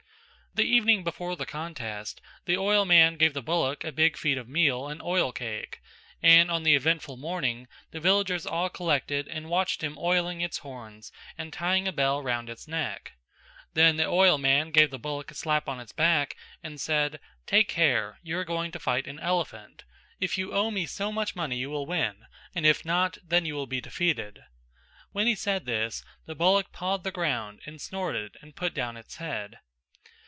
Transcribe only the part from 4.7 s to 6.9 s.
and oilcake; and on the